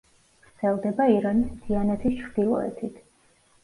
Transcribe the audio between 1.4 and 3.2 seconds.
მთიანეთის ჩრდილოეთით.